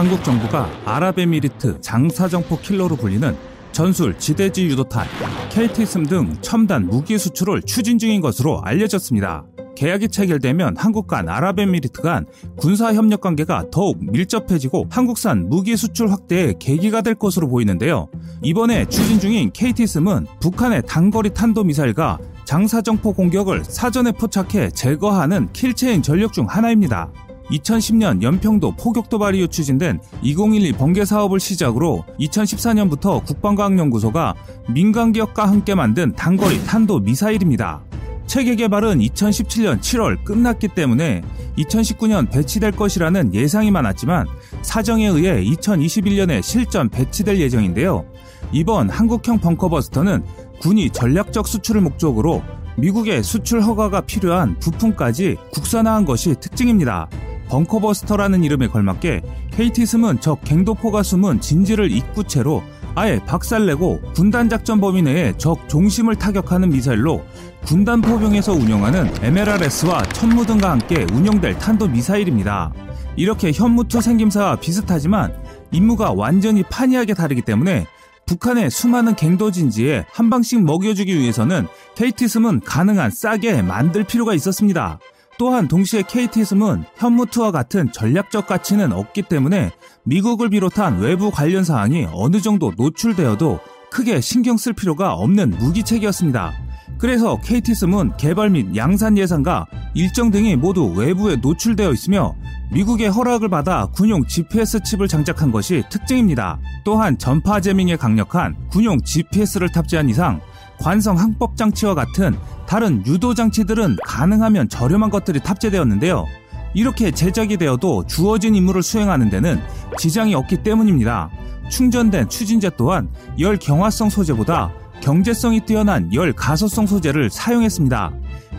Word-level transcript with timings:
한국 0.00 0.24
정부가 0.24 0.66
아랍에미리트 0.86 1.82
장사정포 1.82 2.60
킬러로 2.60 2.96
불리는 2.96 3.36
전술 3.70 4.16
지대지 4.16 4.64
유도탄, 4.64 5.06
KTSSM 5.50 6.06
등 6.06 6.34
첨단 6.40 6.86
무기 6.86 7.18
수출을 7.18 7.60
추진 7.66 7.98
중인 7.98 8.22
것으로 8.22 8.62
알려졌습니다. 8.62 9.44
계약이 9.76 10.08
체결되면 10.08 10.78
한국 10.78 11.06
간 11.06 11.28
아랍에미리트 11.28 12.00
간 12.00 12.24
군사 12.56 12.94
협력 12.94 13.20
관계가 13.20 13.66
더욱 13.70 13.98
밀접해지고 14.00 14.86
한국산 14.88 15.50
무기 15.50 15.76
수출 15.76 16.10
확대의 16.10 16.54
계기가 16.58 17.02
될 17.02 17.14
것으로 17.14 17.48
보이는데요. 17.48 18.08
이번에 18.42 18.86
추진 18.86 19.20
중인 19.20 19.52
KTSSM은 19.52 20.26
북한의 20.40 20.84
단거리 20.86 21.34
탄도 21.34 21.64
미사일과 21.64 22.18
장사정포 22.46 23.12
공격을 23.12 23.64
사전에 23.64 24.12
포착해 24.12 24.70
제거하는 24.70 25.52
킬체인 25.52 26.00
전력 26.00 26.32
중 26.32 26.46
하나입니다. 26.48 27.12
2010년 27.50 28.22
연평도 28.22 28.72
포격 28.72 29.08
도발 29.08 29.34
이후 29.34 29.48
추진된 29.48 30.00
2012 30.22 30.72
번개 30.72 31.04
사업을 31.04 31.40
시작으로 31.40 32.04
2014년부터 32.18 33.24
국방과학연구소가 33.24 34.34
민간 34.68 35.12
기업과 35.12 35.46
함께 35.46 35.74
만든 35.74 36.12
단거리 36.14 36.64
탄도 36.64 37.00
미사일입니다. 37.00 37.82
체계 38.26 38.54
개발은 38.54 39.00
2017년 39.00 39.80
7월 39.80 40.22
끝났기 40.24 40.68
때문에 40.68 41.22
2019년 41.58 42.30
배치될 42.30 42.72
것이라는 42.72 43.34
예상이 43.34 43.72
많았지만 43.72 44.28
사정에 44.62 45.08
의해 45.08 45.44
2021년에 45.44 46.40
실전 46.40 46.88
배치될 46.88 47.40
예정인데요. 47.40 48.06
이번 48.52 48.88
한국형 48.88 49.40
벙커버스터는 49.40 50.22
군이 50.60 50.90
전략적 50.90 51.48
수출을 51.48 51.80
목적으로 51.80 52.42
미국의 52.76 53.22
수출 53.24 53.62
허가가 53.62 54.00
필요한 54.00 54.58
부품까지 54.60 55.36
국산화한 55.52 56.04
것이 56.04 56.34
특징입니다. 56.38 57.08
벙커버스터라는 57.50 58.44
이름에 58.44 58.68
걸맞게 58.68 59.22
KTSM은 59.50 60.20
적 60.20 60.42
갱도포가 60.44 61.02
숨은 61.02 61.40
진지를 61.40 61.90
입구채로 61.90 62.62
아예 62.94 63.20
박살내고 63.26 64.00
군단 64.14 64.48
작전 64.48 64.80
범위 64.80 65.02
내에 65.02 65.36
적 65.36 65.68
중심을 65.68 66.16
타격하는 66.16 66.70
미사일로 66.70 67.24
군단 67.64 68.00
포병에서 68.00 68.52
운영하는 68.52 69.12
MLRS와 69.22 70.02
천무 70.04 70.46
등과 70.46 70.70
함께 70.70 71.06
운영될 71.12 71.58
탄도 71.58 71.88
미사일입니다. 71.88 72.72
이렇게 73.16 73.52
현무투 73.52 74.00
생김새와 74.00 74.56
비슷하지만 74.56 75.34
임무가 75.72 76.12
완전히 76.12 76.62
판이하게 76.62 77.14
다르기 77.14 77.42
때문에 77.42 77.86
북한의 78.26 78.70
수많은 78.70 79.16
갱도 79.16 79.50
진지에 79.50 80.06
한 80.12 80.30
방씩 80.30 80.62
먹여주기 80.62 81.18
위해서는 81.18 81.66
KTSM은 81.96 82.60
가능한 82.60 83.10
싸게 83.10 83.62
만들 83.62 84.04
필요가 84.04 84.34
있었습니다. 84.34 85.00
또한 85.40 85.68
동시에 85.68 86.02
KTSM은 86.02 86.84
현무투와 86.98 87.50
같은 87.50 87.90
전략적 87.92 88.46
가치는 88.46 88.92
없기 88.92 89.22
때문에 89.22 89.70
미국을 90.04 90.50
비롯한 90.50 90.98
외부 91.00 91.30
관련 91.30 91.64
사항이 91.64 92.08
어느 92.12 92.42
정도 92.42 92.74
노출되어도 92.76 93.58
크게 93.90 94.20
신경 94.20 94.58
쓸 94.58 94.74
필요가 94.74 95.14
없는 95.14 95.56
무기체계였습니다. 95.58 96.52
그래서 96.98 97.40
KTSM은 97.42 98.18
개발 98.18 98.50
및 98.50 98.76
양산 98.76 99.16
예산과 99.16 99.64
일정 99.94 100.30
등이 100.30 100.56
모두 100.56 100.92
외부에 100.94 101.36
노출되어 101.36 101.90
있으며 101.90 102.34
미국의 102.70 103.08
허락을 103.08 103.48
받아 103.48 103.86
군용 103.86 104.26
GPS 104.26 104.82
칩을 104.82 105.08
장착한 105.08 105.50
것이 105.50 105.82
특징입니다. 105.88 106.58
또한 106.84 107.16
전파 107.16 107.62
재밍에 107.62 107.96
강력한 107.96 108.54
군용 108.68 109.00
GPS를 109.00 109.72
탑재한 109.72 110.10
이상 110.10 110.42
관성 110.80 111.18
항법 111.18 111.56
장치와 111.56 111.94
같은 111.94 112.36
다른 112.66 113.04
유도 113.06 113.34
장치들은 113.34 113.98
가능하면 114.04 114.68
저렴한 114.68 115.10
것들이 115.10 115.40
탑재되었는데요. 115.40 116.24
이렇게 116.72 117.10
제작이 117.10 117.56
되어도 117.56 118.06
주어진 118.06 118.54
임무를 118.54 118.82
수행하는 118.82 119.28
데는 119.28 119.60
지장이 119.98 120.34
없기 120.34 120.62
때문입니다. 120.62 121.28
충전된 121.68 122.28
추진제 122.28 122.70
또한 122.76 123.08
열 123.38 123.56
경화성 123.56 124.08
소재보다 124.08 124.72
경제성이 125.00 125.60
뛰어난 125.60 126.12
열 126.14 126.32
가소성 126.32 126.86
소재를 126.86 127.30
사용했습니다. 127.30 128.12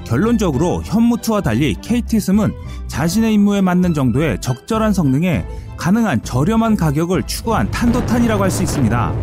결론적으로 0.06 0.82
현무투와 0.84 1.42
달리 1.42 1.76
KTSM은 1.76 2.54
자신의 2.88 3.34
임무에 3.36 3.62
맞는 3.62 3.94
정도의 3.94 4.42
적절한 4.42 4.94
성능에 4.94 5.46
가능한 5.78 6.24
저렴한 6.24 6.76
가격을 6.76 7.24
추구한 7.24 7.70
탄도탄이라고 7.72 8.44
할 8.44 8.52
수 8.52 8.64
있습니다. 8.64 9.14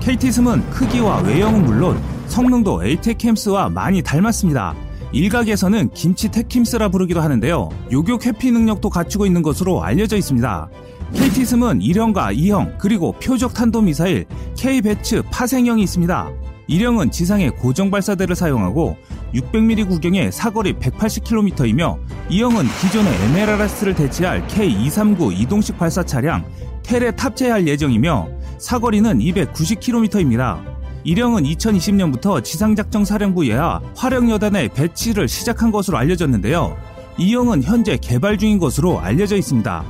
KTSM은 0.00 0.70
크기와 0.70 1.18
외형은 1.20 1.64
물론 1.64 2.00
성능도 2.28 2.84
에이테캠스와 2.84 3.70
많이 3.70 4.02
닮았습니다. 4.02 4.74
일각에서는 5.12 5.90
김치 5.94 6.30
테킴스라 6.30 6.88
부르기도 6.90 7.20
하는데요. 7.20 7.70
요격 7.90 8.26
회피 8.26 8.52
능력도 8.52 8.90
갖추고 8.90 9.26
있는 9.26 9.42
것으로 9.42 9.82
알려져 9.82 10.16
있습니다. 10.16 10.68
KTSM은 11.14 11.80
1형과 11.80 12.36
2형 12.36 12.76
그리고 12.78 13.12
표적 13.12 13.54
탄도 13.54 13.80
미사일 13.80 14.26
K-배츠 14.56 15.22
파생형이 15.30 15.82
있습니다. 15.82 16.30
1형은 16.68 17.10
지상의 17.10 17.52
고정 17.56 17.90
발사대를 17.90 18.36
사용하고 18.36 18.96
600mm 19.34 19.88
구경의 19.88 20.30
사거리 20.32 20.74
180km이며 20.74 21.98
2형은 22.30 22.80
기존의 22.80 23.12
MLRS를 23.30 23.94
대체할 23.94 24.46
K239 24.48 25.38
이동식 25.40 25.78
발사 25.78 26.02
차량 26.02 26.44
텔에 26.82 27.10
탑재할 27.12 27.66
예정이며 27.66 28.28
사거리는 28.58 29.18
290km입니다. 29.18 30.77
1형은 31.06 31.46
2020년부터 31.56 32.42
지상작전 32.42 33.04
사령부에와 33.04 33.80
화력여단의 33.96 34.70
배치를 34.70 35.28
시작한 35.28 35.70
것으로 35.70 35.98
알려졌는데요. 35.98 36.76
2형은 37.18 37.62
현재 37.62 37.96
개발 38.00 38.38
중인 38.38 38.58
것으로 38.58 39.00
알려져 39.00 39.36
있습니다. 39.36 39.84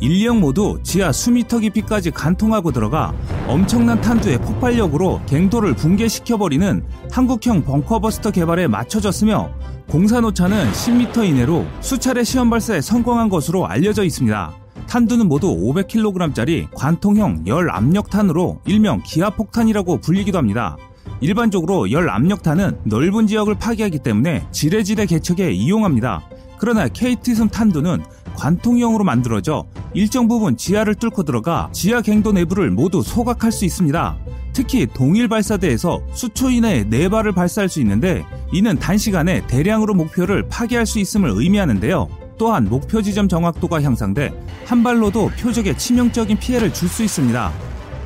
1, 0.00 0.10
2형 0.10 0.40
모두 0.40 0.78
지하 0.82 1.10
수미터 1.10 1.58
깊이까지 1.58 2.10
간통하고 2.10 2.70
들어가 2.70 3.14
엄청난 3.46 4.00
탄두의 4.00 4.38
폭발력으로 4.38 5.22
갱도를 5.26 5.74
붕괴시켜버리는 5.74 6.84
한국형 7.10 7.64
벙커버스터 7.64 8.30
개발에 8.30 8.66
맞춰졌으며 8.66 9.50
공산 9.88 10.24
오차는 10.24 10.70
10m 10.72 11.24
이내로 11.24 11.64
수차례 11.80 12.24
시험 12.24 12.50
발사에 12.50 12.82
성공한 12.82 13.30
것으로 13.30 13.66
알려져 13.66 14.04
있습니다. 14.04 14.65
탄두는 14.88 15.28
모두 15.28 15.48
500kg짜리 15.48 16.68
관통형 16.74 17.44
열 17.46 17.70
압력탄으로 17.70 18.60
일명 18.66 19.02
기압폭탄이라고 19.04 20.00
불리기도 20.00 20.38
합니다. 20.38 20.76
일반적으로 21.20 21.90
열 21.90 22.08
압력탄은 22.08 22.80
넓은 22.84 23.26
지역을 23.26 23.56
파괴하기 23.56 24.00
때문에 24.00 24.46
지뢰지대 24.52 25.06
개척에 25.06 25.52
이용합니다. 25.52 26.22
그러나 26.58 26.88
KT선 26.88 27.48
탄두는 27.48 28.02
관통형으로 28.34 29.04
만들어져 29.04 29.66
일정 29.94 30.28
부분 30.28 30.56
지하를 30.56 30.94
뚫고 30.94 31.22
들어가 31.22 31.70
지하 31.72 32.02
갱도 32.02 32.32
내부를 32.32 32.70
모두 32.70 33.02
소각할 33.02 33.50
수 33.50 33.64
있습니다. 33.64 34.16
특히 34.52 34.86
동일 34.86 35.28
발사대에서 35.28 36.00
수초 36.12 36.50
이내에 36.50 36.84
4발을 36.84 37.34
발사할 37.34 37.68
수 37.68 37.80
있는데 37.80 38.24
이는 38.52 38.78
단시간에 38.78 39.46
대량으로 39.46 39.94
목표를 39.94 40.48
파괴할 40.48 40.86
수 40.86 40.98
있음을 40.98 41.30
의미하는데요. 41.34 42.25
또한 42.38 42.64
목표 42.68 43.02
지점 43.02 43.28
정확도가 43.28 43.82
향상돼 43.82 44.32
한 44.66 44.82
발로도 44.82 45.30
표적에 45.40 45.76
치명적인 45.76 46.38
피해를 46.38 46.72
줄 46.72 46.88
수 46.88 47.02
있습니다. 47.02 47.52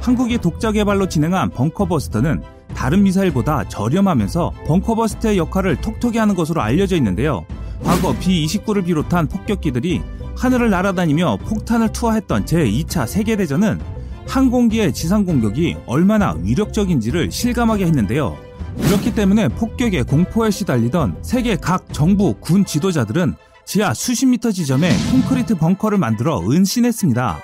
한국이 0.01 0.39
독자 0.39 0.73
개발로 0.73 1.09
진행한 1.09 1.51
벙커버스터는 1.51 2.43
다른 2.75 3.03
미사일보다 3.03 3.69
저렴하면서 3.69 4.53
벙커버스터의 4.67 5.37
역할을 5.37 5.77
톡톡히 5.81 6.19
하는 6.19 6.35
것으로 6.35 6.63
알려져 6.63 6.97
있는데요. 6.97 7.45
과거 7.85 8.15
B-29를 8.19 8.85
비롯한 8.85 9.29
폭격기들이 9.29 10.01
하늘을 10.37 10.71
날아다니며 10.71 11.39
폭탄을 11.45 11.93
투하했던 11.93 12.47
제2차 12.47 13.07
세계대전은 13.07 13.81
항공기의 14.27 14.93
지상 14.95 15.25
공격이 15.27 15.77
얼마나 15.87 16.35
위력적인지를 16.41 17.31
실감하게 17.31 17.85
했는데요. 17.87 18.39
그렇기 18.83 19.15
때문에 19.15 19.49
폭격의 19.49 20.05
공포에 20.05 20.51
시달리던 20.51 21.19
세계 21.23 21.57
각 21.57 21.93
정부 21.93 22.35
군 22.41 22.65
지도자들은 22.65 23.35
지하 23.71 23.95
수십 23.95 24.27
미터 24.27 24.51
지점에 24.51 24.91
콘크리트 25.13 25.55
벙커를 25.55 25.97
만들어 25.97 26.41
은신했습니다. 26.41 27.41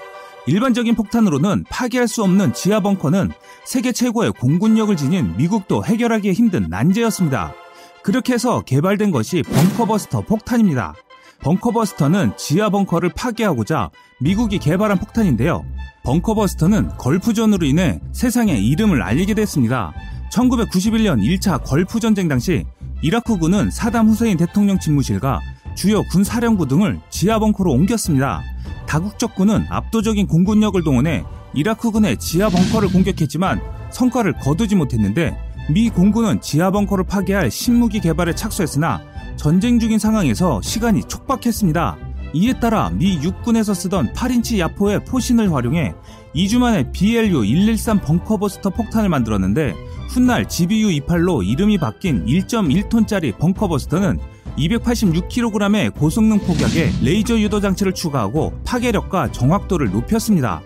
일반적인 0.48 0.96
폭탄으로는 0.96 1.64
파괴할 1.70 2.08
수 2.08 2.24
없는 2.24 2.52
지하 2.52 2.80
벙커는 2.80 3.30
세계 3.64 3.92
최고의 3.92 4.32
공군력을 4.32 4.96
지닌 4.96 5.36
미국도 5.36 5.84
해결하기 5.84 6.32
힘든 6.32 6.66
난제였습니다. 6.68 7.54
그렇게 8.02 8.32
해서 8.32 8.60
개발된 8.62 9.12
것이 9.12 9.44
벙커버스터 9.44 10.22
폭탄입니다. 10.22 10.94
벙커버스터는 11.42 12.32
지하 12.36 12.70
벙커를 12.70 13.10
파괴하고자 13.14 13.90
미국이 14.18 14.58
개발한 14.58 14.98
폭탄인데요. 14.98 15.64
벙커버스터는 16.02 16.96
걸프전으로 16.96 17.64
인해 17.64 18.00
세상에 18.10 18.58
이름을 18.58 19.00
알리게 19.00 19.34
됐습니다. 19.34 19.92
1991년 20.32 21.22
1차 21.22 21.62
걸프전쟁 21.62 22.26
당시 22.26 22.64
이라크군은 23.02 23.70
사담 23.70 24.08
후세인 24.08 24.36
대통령 24.38 24.80
집무실과 24.80 25.40
주요 25.76 26.02
군사령부 26.04 26.66
등을 26.66 26.98
지하 27.10 27.38
벙커로 27.38 27.70
옮겼습니다. 27.70 28.42
다국적 28.86 29.34
군은 29.34 29.66
압도적인 29.68 30.26
공군력을 30.26 30.82
동원해 30.82 31.22
이라크군의 31.54 32.16
지하 32.16 32.48
벙커를 32.48 32.88
공격했지만 32.88 33.60
성과를 33.90 34.32
거두지 34.38 34.74
못했는데 34.74 35.36
미 35.70 35.90
공군은 35.90 36.40
지하 36.40 36.70
벙커를 36.70 37.04
파괴할 37.04 37.50
신무기 37.50 38.00
개발에 38.00 38.34
착수했으나 38.34 39.02
전쟁 39.36 39.78
중인 39.78 39.98
상황에서 39.98 40.62
시간이 40.62 41.04
촉박했습니다. 41.04 41.98
이에 42.32 42.54
따라 42.54 42.90
미 42.90 43.20
육군에서 43.22 43.74
쓰던 43.74 44.12
8인치 44.12 44.58
야포의 44.58 45.04
포신을 45.04 45.52
활용해 45.52 45.94
2주 46.34 46.58
만에 46.58 46.90
BLU-113 46.92 48.02
벙커버스터 48.02 48.70
폭탄을 48.70 49.08
만들었는데 49.08 49.74
훗날 50.08 50.46
GBU-28로 50.46 51.46
이름이 51.46 51.78
바뀐 51.78 52.24
1.1톤짜리 52.24 53.36
벙커버스터는 53.38 54.18
286kg의 54.58 55.94
고성능 55.94 56.38
폭약에 56.38 56.90
레이저 57.02 57.38
유도 57.38 57.60
장치를 57.60 57.92
추가하고 57.92 58.52
파괴력과 58.64 59.32
정확도를 59.32 59.90
높였습니다. 59.90 60.62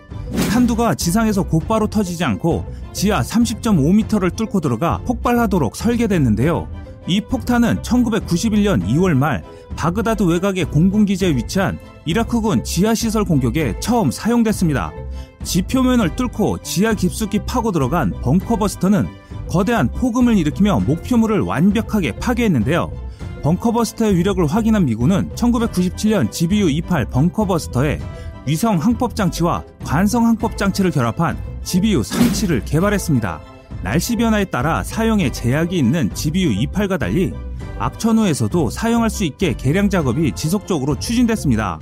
탄두가 0.49 0.95
지상에서 0.95 1.43
곧바로 1.43 1.87
터지지 1.87 2.23
않고 2.23 2.65
지하 2.93 3.21
30.5m를 3.21 4.35
뚫고 4.35 4.61
들어가 4.61 4.99
폭발하도록 5.05 5.75
설계됐는데요. 5.75 6.67
이 7.07 7.19
폭탄은 7.19 7.81
1991년 7.81 8.85
2월 8.87 9.13
말 9.13 9.43
바그다드 9.75 10.23
외곽의 10.23 10.65
공군기지에 10.65 11.35
위치한 11.35 11.79
이라크군 12.05 12.63
지하시설 12.63 13.25
공격에 13.25 13.75
처음 13.79 14.11
사용됐습니다. 14.11 14.91
지표면을 15.43 16.15
뚫고 16.15 16.59
지하 16.59 16.93
깊숙이 16.93 17.39
파고 17.45 17.71
들어간 17.71 18.11
벙커버스터는 18.21 19.07
거대한 19.49 19.89
폭음을 19.91 20.37
일으키며 20.37 20.81
목표물을 20.81 21.41
완벽하게 21.41 22.13
파괴했는데요. 22.13 23.10
벙커버스터의 23.43 24.15
위력을 24.15 24.45
확인한 24.45 24.85
미군은 24.85 25.29
1997년 25.35 26.29
GBU-28 26.29 27.09
벙커버스터에 27.09 27.99
위성 28.45 28.77
항법 28.77 29.15
장치와 29.15 29.63
관성 29.83 30.27
항법 30.27 30.57
장치를 30.57 30.91
결합한 30.91 31.37
GBU-37을 31.63 32.63
개발했습니다. 32.65 33.41
날씨 33.83 34.15
변화에 34.15 34.45
따라 34.45 34.83
사용에 34.83 35.31
제약이 35.31 35.77
있는 35.77 36.09
GBU-28과 36.11 36.99
달리 36.99 37.33
악천후에서도 37.79 38.69
사용할 38.69 39.09
수 39.09 39.23
있게 39.23 39.53
개량 39.53 39.89
작업이 39.89 40.33
지속적으로 40.33 40.99
추진됐습니다. 40.99 41.79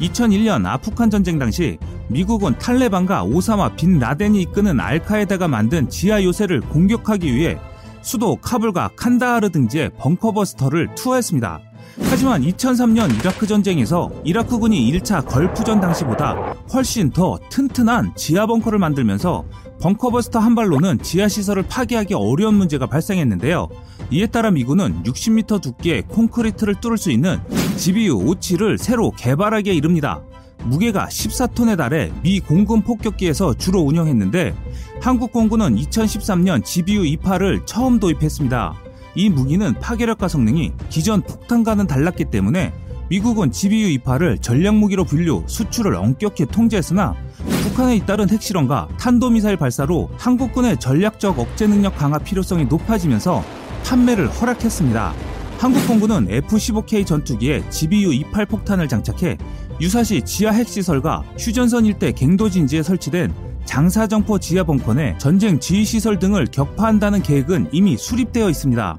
2001년 0.00 0.66
아프간 0.66 1.10
전쟁 1.10 1.38
당시 1.38 1.78
미국은 2.08 2.58
탈레반과 2.58 3.24
오사마 3.24 3.74
빈 3.74 3.98
라덴이 3.98 4.40
이끄는 4.42 4.78
알카에다가 4.78 5.48
만든 5.48 5.88
지하 5.88 6.22
요새를 6.22 6.60
공격하기 6.60 7.34
위해 7.34 7.58
수도 8.02 8.36
카불과 8.36 8.90
칸다하르 8.96 9.50
등지에 9.50 9.90
벙커버스터를 9.98 10.94
투하했습니다. 10.94 11.60
하지만 12.04 12.42
2003년 12.42 13.14
이라크 13.18 13.46
전쟁에서 13.46 14.10
이라크군이 14.24 14.90
1차 14.92 15.26
걸프전 15.26 15.80
당시보다 15.80 16.54
훨씬 16.72 17.10
더 17.10 17.38
튼튼한 17.50 18.14
지하 18.16 18.46
벙커를 18.46 18.78
만들면서 18.78 19.44
벙커버스터 19.80 20.38
한 20.38 20.54
발로는 20.54 21.02
지하 21.02 21.28
시설을 21.28 21.64
파괴하기 21.64 22.14
어려운 22.14 22.54
문제가 22.54 22.86
발생했는데요. 22.86 23.68
이에 24.10 24.26
따라 24.26 24.50
미군은 24.50 25.02
60m 25.02 25.60
두께의 25.60 26.02
콘크리트를 26.02 26.76
뚫을 26.80 26.98
수 26.98 27.10
있는 27.10 27.40
GBU-57을 27.76 28.78
새로 28.78 29.10
개발하기에 29.10 29.74
이릅니다. 29.74 30.22
무게가 30.64 31.06
14톤에 31.06 31.76
달해 31.76 32.12
미 32.22 32.38
공군 32.38 32.82
폭격기에서 32.82 33.54
주로 33.54 33.80
운영했는데 33.80 34.54
한국 35.02 35.32
공군은 35.32 35.74
2013년 35.74 36.62
GBU-28을 36.62 37.66
처음 37.66 37.98
도입했습니다. 37.98 38.74
이 39.16 39.30
무기는 39.30 39.74
파괴력과 39.80 40.28
성능이 40.28 40.70
기존 40.90 41.22
폭탄과는 41.22 41.88
달랐기 41.88 42.26
때문에 42.26 42.72
미국은 43.08 43.50
GBU-28을 43.50 44.40
전략 44.40 44.76
무기로 44.76 45.02
분류, 45.02 45.42
수출을 45.48 45.96
엄격히 45.96 46.46
통제했으나 46.46 47.16
북한에 47.64 47.96
잇따른 47.96 48.30
핵실험과 48.30 48.90
탄도미사일 48.96 49.56
발사로 49.56 50.08
한국군의 50.18 50.78
전략적 50.78 51.36
억제 51.36 51.66
능력 51.66 51.98
강화 51.98 52.18
필요성이 52.18 52.66
높아지면서 52.66 53.42
판매를 53.84 54.28
허락했습니다. 54.28 55.14
한국공군은 55.58 56.28
F-15K 56.30 57.04
전투기에 57.04 57.64
GBU-28 57.70 58.48
폭탄을 58.48 58.86
장착해 58.86 59.36
유사시 59.80 60.22
지하 60.22 60.52
핵시설과 60.52 61.24
휴전선 61.36 61.86
일대 61.86 62.12
갱도 62.12 62.48
진지에 62.48 62.84
설치된 62.84 63.51
장사정포 63.72 64.38
지하 64.38 64.64
벙커 64.64 64.92
내 64.92 65.16
전쟁 65.16 65.58
지휘시설 65.58 66.18
등을 66.18 66.44
격파한다는 66.44 67.22
계획은 67.22 67.70
이미 67.72 67.96
수립되어 67.96 68.50
있습니다. 68.50 68.98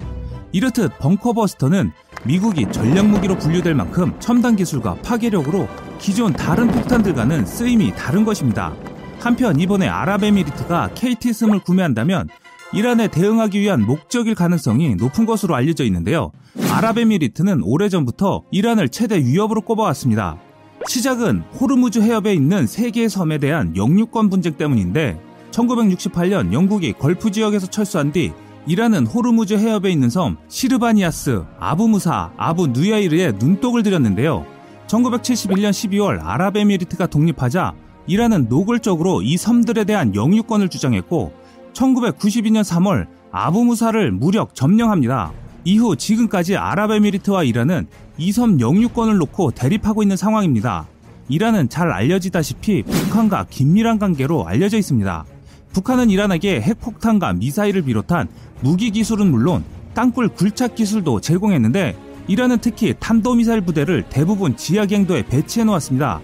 이렇듯 0.52 0.98
벙커버스터는 0.98 1.92
미국이 2.24 2.66
전략무기로 2.72 3.38
분류될 3.38 3.76
만큼 3.76 4.16
첨단 4.20 4.56
기술과 4.56 4.96
파괴력으로 5.04 5.68
기존 6.00 6.34
다른 6.34 6.70
폭탄들과는 6.70 7.46
쓰임이 7.46 7.94
다른 7.96 8.26
것입니다. 8.26 8.74
한편 9.20 9.60
이번에 9.60 9.88
아랍에미리트가 9.88 10.96
KTSSM을 10.96 11.60
구매한다면 11.60 12.28
이란에 12.74 13.10
대응하기 13.10 13.60
위한 13.60 13.86
목적일 13.86 14.34
가능성이 14.34 14.96
높은 14.96 15.28
것으로 15.28 15.54
알려져 15.54 15.84
있는데요. 15.84 16.32
아랍에미리트는 16.72 17.62
오래전부터 17.62 18.46
이란을 18.50 18.90
최대 18.90 19.20
위협으로 19.20 19.62
꼽아왔습니다. 19.62 20.40
시작은 20.88 21.44
호르무즈 21.60 22.00
해협에 22.00 22.34
있는 22.34 22.68
세 22.68 22.92
개의 22.92 23.10
섬에 23.10 23.38
대한 23.38 23.76
영유권 23.76 24.30
분쟁 24.30 24.54
때문인데 24.54 25.20
1968년 25.52 26.54
영국이 26.54 26.94
걸프 26.94 27.32
지역에서 27.32 27.68
철수한 27.68 28.12
뒤 28.12 28.32
이란은 28.66 29.06
호르무즈 29.08 29.56
해협에 29.56 29.92
있는 29.92 30.10
섬 30.10 30.38
시르바니아스, 30.48 31.44
아부무사, 31.60 32.32
아부 32.38 32.68
누야이르에 32.68 33.34
눈독을 33.34 33.84
들였는데요. 33.84 34.46
1971년 34.88 35.72
12월 35.72 36.20
아랍에미리트가 36.24 37.08
독립하자 37.08 37.74
이란은 38.08 38.48
노골적으로 38.50 39.22
이 39.22 39.38
섬들에 39.38 39.86
대한 39.86 40.14
영유권을 40.14 40.70
주장했고 40.70 41.34
1992년 41.74 42.64
3월 42.64 43.08
아부무사를 43.32 44.12
무력 44.12 44.54
점령합니다. 44.54 45.32
이후 45.66 45.96
지금까지 45.96 46.58
아랍에미리트와 46.58 47.44
이란은 47.44 47.88
이섬 48.18 48.60
영유권을 48.60 49.18
놓고 49.18 49.52
대립하고 49.52 50.04
있는 50.04 50.16
상황입니다. 50.16 50.88
이란은 51.30 51.70
잘 51.70 51.92
알려지다시피 51.92 52.84
북한과 52.84 53.46
긴밀한 53.50 53.98
관계로 53.98 54.48
알려져 54.48 54.78
있습니다. 54.78 55.26
북한은 55.74 56.10
이란에게 56.10 56.62
핵폭탄과 56.62 57.34
미사일을 57.34 57.82
비롯한 57.84 58.28
무기 58.62 58.92
기술은 58.92 59.32
물론 59.32 59.64
땅굴 59.96 60.30
굴착 60.30 60.76
기술도 60.76 61.22
제공했는데 61.22 61.96
이란은 62.28 62.60
특히 62.62 62.94
탄도미사일 63.00 63.62
부대를 63.62 64.06
대부분 64.10 64.56
지하갱도에 64.56 65.26
배치해 65.26 65.66
놓았습니다. 65.66 66.22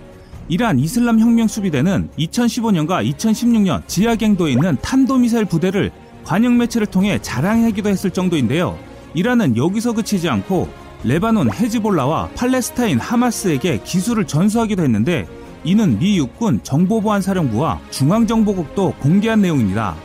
이란 0.48 0.80
이슬람 0.80 1.20
혁명 1.20 1.48
수비대는 1.48 2.10
2015년과 2.18 3.08
2016년 3.14 3.88
지하갱도에 3.88 4.52
있는 4.52 4.78
탄도미사일 4.82 5.46
부대를 5.46 5.92
관영 6.24 6.58
매체를 6.58 6.88
통해 6.88 7.20
자랑하기도 7.22 7.90
했을 7.90 8.12
정도인데요. 8.12 8.78
이란은 9.14 9.58
여기서 9.58 9.94
그치지 9.94 10.30
않고 10.30 10.70
레바논 11.04 11.52
헤즈볼라와 11.54 12.30
팔레스타인 12.36 13.00
하마스에게 13.00 13.82
기술을 13.84 14.28
전수하기도 14.28 14.84
했는데 14.84 15.28
이는 15.64 15.98
미 16.00 16.18
육군 16.18 16.62
정보보안사령부와 16.64 17.80
중앙정보국도 17.90 18.96
공개한 19.00 19.42
내용입니다. 19.42 19.96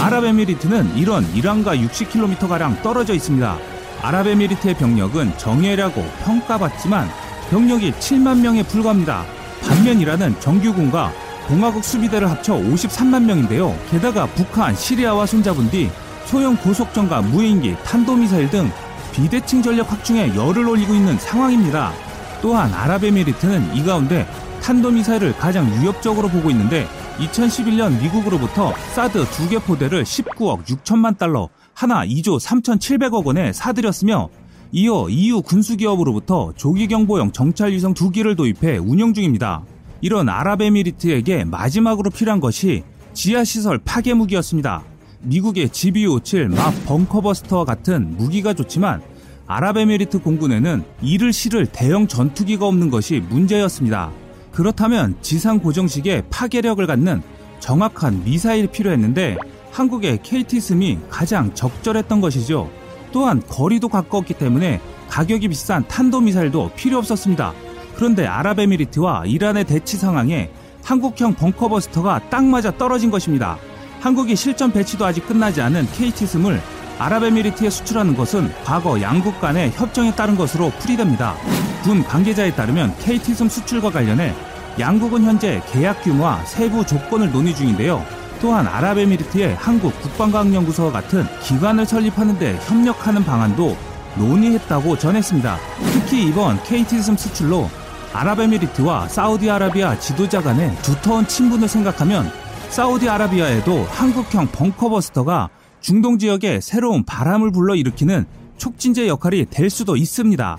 아랍에미리트는 0.00 0.96
이런 0.96 1.24
이란과 1.34 1.76
60km가량 1.76 2.82
떨어져 2.82 3.14
있습니다. 3.14 3.58
아랍에미리트의 4.02 4.74
병력은 4.74 5.36
정예라고 5.38 6.04
평가받지만 6.24 7.08
병력이 7.50 7.92
7만 7.92 8.40
명에 8.40 8.62
불과합니다. 8.62 9.24
반면 9.66 10.00
이란은 10.00 10.38
정규군과 10.40 11.12
공화국 11.46 11.84
수비대를 11.84 12.30
합쳐 12.30 12.54
53만 12.54 13.24
명인데요. 13.24 13.76
게다가 13.90 14.26
북한, 14.26 14.74
시리아와 14.74 15.26
손잡은 15.26 15.70
뒤 15.70 15.90
소형 16.26 16.56
고속정과 16.56 17.22
무인기, 17.22 17.76
탄도미사일 17.84 18.48
등 18.50 18.70
비대칭 19.12 19.62
전력 19.62 19.90
확충에 19.90 20.34
열을 20.34 20.66
올리고 20.66 20.94
있는 20.94 21.18
상황입니다. 21.18 21.92
또한 22.40 22.72
아랍에미리트는 22.72 23.76
이 23.76 23.84
가운데 23.84 24.26
탄도미사일을 24.62 25.36
가장 25.36 25.66
위협적으로 25.80 26.28
보고 26.28 26.50
있는데 26.50 26.86
2011년 27.18 28.00
미국으로부터 28.00 28.72
사드 28.94 29.24
두 29.26 29.48
개 29.48 29.58
포대를 29.58 30.02
19억 30.04 30.64
6천만 30.64 31.18
달러, 31.18 31.48
하나 31.74 32.06
2조 32.06 32.40
3,700억 32.40 33.24
원에 33.24 33.52
사들였으며 33.52 34.28
이어 34.72 35.08
EU 35.10 35.42
군수기업으로부터 35.42 36.52
조기경보용 36.56 37.32
정찰위성 37.32 37.92
두 37.94 38.10
기를 38.10 38.34
도입해 38.36 38.78
운영 38.78 39.12
중입니다. 39.12 39.62
이런 40.00 40.28
아랍에미리트에게 40.28 41.44
마지막으로 41.44 42.10
필요한 42.10 42.40
것이 42.40 42.82
지하시설 43.12 43.78
파괴 43.84 44.14
무기였습니다. 44.14 44.82
미국의 45.22 45.68
GBU-57 45.68 46.54
막 46.54 46.72
벙커버스터와 46.86 47.64
같은 47.64 48.16
무기가 48.16 48.54
좋지만 48.54 49.02
아랍에미리트 49.46 50.20
공군에는 50.20 50.84
이를 51.02 51.32
실을 51.32 51.66
대형 51.66 52.06
전투기가 52.06 52.66
없는 52.66 52.90
것이 52.90 53.20
문제였습니다. 53.20 54.10
그렇다면 54.52 55.16
지상 55.22 55.58
고정식의 55.58 56.24
파괴력을 56.30 56.84
갖는 56.86 57.22
정확한 57.60 58.24
미사일이 58.24 58.66
필요했는데 58.66 59.36
한국의 59.70 60.18
KT-스미 60.22 60.98
가장 61.08 61.54
적절했던 61.54 62.20
것이죠. 62.20 62.70
또한 63.12 63.42
거리도 63.46 63.88
가까웠기 63.88 64.34
때문에 64.34 64.80
가격이 65.08 65.48
비싼 65.48 65.86
탄도미사일도 65.86 66.72
필요 66.76 66.98
없었습니다. 66.98 67.52
그런데 67.94 68.26
아랍에미리트와 68.26 69.24
이란의 69.26 69.64
대치 69.64 69.96
상황에 69.96 70.50
한국형 70.82 71.34
벙커버스터가 71.34 72.30
딱 72.30 72.44
맞아 72.44 72.70
떨어진 72.76 73.10
것입니다. 73.10 73.58
한국이 74.02 74.34
실전 74.34 74.72
배치도 74.72 75.06
아직 75.06 75.28
끝나지 75.28 75.62
않은 75.62 75.86
KT-스물 75.92 76.60
아랍에미리트에 76.98 77.70
수출하는 77.70 78.16
것은 78.16 78.52
과거 78.64 79.00
양국 79.00 79.40
간의 79.40 79.70
협정에 79.70 80.12
따른 80.16 80.36
것으로 80.36 80.70
풀이됩니다. 80.80 81.36
군 81.84 82.02
관계자에 82.02 82.52
따르면 82.56 82.96
KT섬 82.98 83.48
수출과 83.48 83.90
관련해 83.90 84.34
양국은 84.80 85.22
현재 85.22 85.62
계약 85.70 86.02
규모와 86.02 86.44
세부 86.46 86.84
조건을 86.84 87.30
논의 87.30 87.54
중인데요. 87.54 88.04
또한 88.40 88.66
아랍에미리트의 88.66 89.54
한국 89.54 89.98
국방과학연구소와 90.00 90.90
같은 90.90 91.24
기관을 91.40 91.86
설립하는 91.86 92.36
데 92.40 92.58
협력하는 92.64 93.24
방안도 93.24 93.76
논의했다고 94.16 94.98
전했습니다. 94.98 95.58
특히 95.92 96.26
이번 96.26 96.60
KT섬 96.64 97.16
수출로 97.16 97.70
아랍에미리트와 98.12 99.06
사우디아라비아 99.06 100.00
지도자 100.00 100.42
간의 100.42 100.76
두터운 100.82 101.24
친분을 101.28 101.68
생각하면 101.68 102.41
사우디아라비아에도 102.72 103.82
한국형 103.82 104.46
벙커버스터가 104.46 105.50
중동 105.82 106.18
지역에 106.18 106.58
새로운 106.62 107.04
바람을 107.04 107.52
불러 107.52 107.74
일으키는 107.74 108.24
촉진제 108.56 109.08
역할이 109.08 109.44
될 109.50 109.68
수도 109.68 109.94
있습니다. 109.94 110.56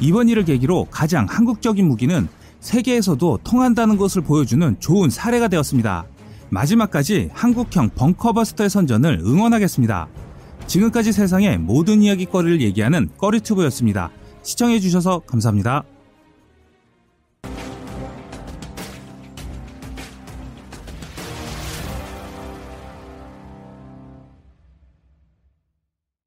이번 0.00 0.28
일을 0.28 0.44
계기로 0.44 0.86
가장 0.92 1.26
한국적인 1.28 1.88
무기는 1.88 2.28
세계에서도 2.60 3.40
통한다는 3.42 3.96
것을 3.96 4.22
보여주는 4.22 4.76
좋은 4.78 5.10
사례가 5.10 5.48
되었습니다. 5.48 6.06
마지막까지 6.50 7.30
한국형 7.32 7.90
벙커버스터의 7.96 8.70
선전을 8.70 9.22
응원하겠습니다. 9.24 10.06
지금까지 10.68 11.10
세상의 11.10 11.58
모든 11.58 12.00
이야기거리를 12.00 12.60
얘기하는 12.60 13.08
꺼리튜브였습니다. 13.18 14.10
시청해주셔서 14.44 15.22
감사합니다. 15.26 15.82